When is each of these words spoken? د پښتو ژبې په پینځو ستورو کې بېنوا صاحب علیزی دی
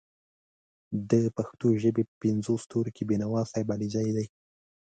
د 1.09 1.11
پښتو 1.35 1.67
ژبې 1.83 2.03
په 2.09 2.13
پینځو 2.21 2.53
ستورو 2.63 2.93
کې 2.95 3.03
بېنوا 3.09 3.41
صاحب 3.51 3.67
علیزی 3.75 4.09
دی 4.17 4.25